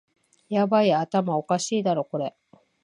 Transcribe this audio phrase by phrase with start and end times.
[0.49, 2.35] ヤバい、頭おかしいだろこれ